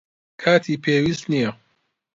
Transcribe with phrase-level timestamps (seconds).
[0.41, 1.51] کاتی پێویست نییە.